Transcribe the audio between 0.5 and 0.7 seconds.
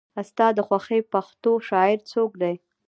د